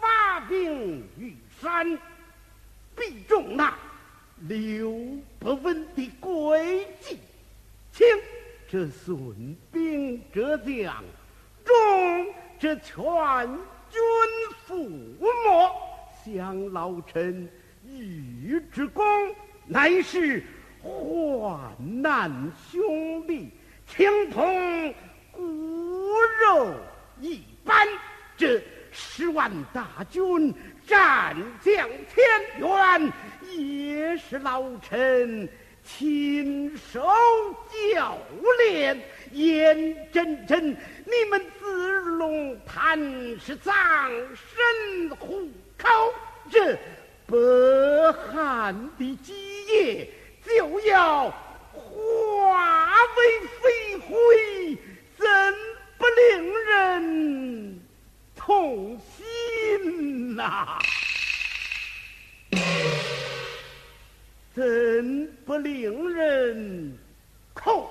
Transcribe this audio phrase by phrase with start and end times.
[0.00, 1.98] 发兵御山，
[2.96, 3.74] 必中那
[4.48, 4.94] 刘
[5.38, 7.18] 伯温的诡计。
[7.92, 8.06] 轻
[8.70, 11.02] 这损兵折将，
[11.64, 11.74] 重
[12.58, 12.96] 这全
[13.90, 14.00] 军
[14.66, 14.88] 覆
[15.20, 15.72] 没。
[16.24, 17.48] 想老臣
[17.86, 19.04] 与之功，
[19.66, 20.44] 乃是
[20.82, 21.58] 患
[22.00, 22.30] 难
[22.70, 23.50] 兄弟，
[23.86, 24.94] 情同
[25.32, 25.42] 骨
[26.44, 26.74] 肉
[27.20, 27.86] 一般。
[28.36, 28.62] 这。
[28.90, 30.54] 十万大军
[30.86, 32.24] 战将千
[32.58, 33.12] 员，
[33.56, 35.48] 也是老臣
[35.84, 37.00] 亲手
[37.92, 38.18] 教
[38.58, 39.00] 练。
[39.32, 42.98] 眼睁睁，你们子龙潭
[43.38, 43.74] 是葬
[44.10, 45.88] 身虎口，
[46.50, 46.78] 这。
[47.30, 47.36] 北
[48.12, 50.08] 汉的基业
[50.42, 51.28] 就要
[51.74, 54.78] 化为飞灰，
[55.18, 55.28] 怎
[55.98, 57.78] 不令人
[58.34, 60.78] 痛心那？
[64.54, 66.96] 怎不令人
[67.56, 67.84] 痛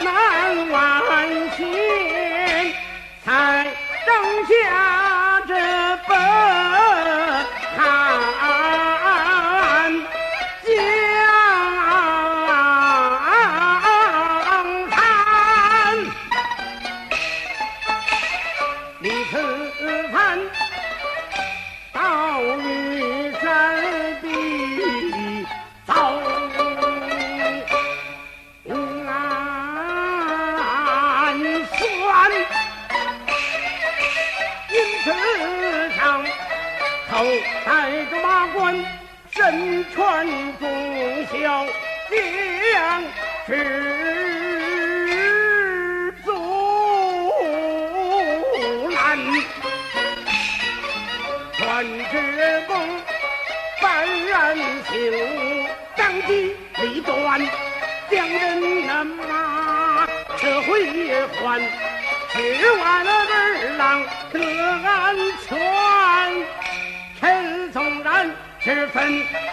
[0.00, 1.02] 难挽
[1.56, 1.66] 情
[3.24, 3.64] 才
[4.04, 4.14] 挣
[4.46, 5.54] 下这
[6.06, 6.65] 份
[39.36, 40.26] 身穿
[40.58, 40.66] 忠
[41.26, 41.66] 孝
[42.10, 43.04] 将
[43.46, 43.50] 士
[46.24, 46.32] 足
[48.90, 49.18] 难，
[51.52, 52.14] 传之
[52.66, 52.74] 功，
[53.82, 54.34] 凡人
[54.90, 54.94] 行，
[55.94, 57.38] 当机立断，
[58.10, 60.06] 将人那马
[60.38, 61.60] 撤回也还。
[62.32, 62.38] 吃
[62.72, 63.34] 完了二
[63.76, 64.02] 郎
[64.32, 64.40] 得
[64.82, 65.14] 安
[65.46, 65.58] 全，
[68.92, 69.45] serpent